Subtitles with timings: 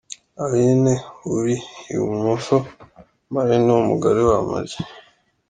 [0.43, 0.93] Aline
[1.35, 1.55] uri
[1.95, 2.55] i bumoso,
[3.33, 4.69] Marraine w’umugore wa Ama G.